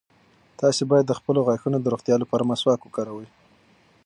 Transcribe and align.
تاسي 0.59 0.83
باید 0.91 1.05
د 1.07 1.13
خپلو 1.19 1.39
غاښونو 1.47 1.77
د 1.81 1.85
روغتیا 1.93 2.15
لپاره 2.19 2.47
مسواک 2.51 2.79
وکاروئ. 2.83 3.27